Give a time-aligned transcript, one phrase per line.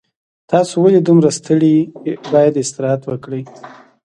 [0.51, 1.75] تاسو ولې دومره ستړي
[2.07, 3.43] یې باید استراحت وکړئ